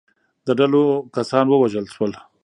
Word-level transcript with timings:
د 0.47 0.49
ډلو 0.59 0.83
کسان 1.15 1.45
ووژل 1.49 1.85
شول. 1.93 2.11